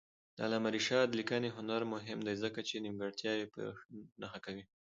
[0.35, 3.61] د علامه رشاد لیکنی هنر مهم دی ځکه چې نیمګړتیاوې په
[4.21, 4.63] نښه کوي.